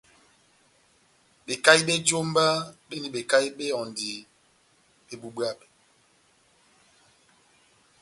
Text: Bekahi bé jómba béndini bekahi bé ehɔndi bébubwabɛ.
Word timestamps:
Bekahi 1.45 1.81
bé 1.87 1.95
jómba 2.07 2.45
béndini 2.87 3.13
bekahi 3.15 3.47
bé 3.57 3.63
ehɔndi 3.71 4.09
bébubwabɛ. 5.07 5.65